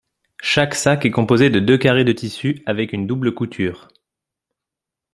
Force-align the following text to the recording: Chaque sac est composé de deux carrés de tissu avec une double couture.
Chaque 0.41 0.73
sac 0.73 1.05
est 1.05 1.11
composé 1.11 1.51
de 1.51 1.59
deux 1.59 1.77
carrés 1.77 2.03
de 2.03 2.11
tissu 2.11 2.63
avec 2.65 2.91
une 2.91 3.05
double 3.05 3.35
couture. 3.35 3.87